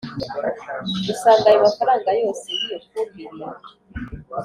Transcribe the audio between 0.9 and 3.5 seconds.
dusanga ayo mafaranga yose y’iyo fumbire